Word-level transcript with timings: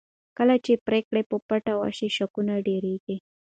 کله 0.37 0.55
چې 0.65 0.73
پرېکړې 0.87 1.21
په 1.29 1.37
پټه 1.47 1.73
وشي 1.81 2.09
شکونه 2.17 2.53
ډېرېږي 2.67 3.15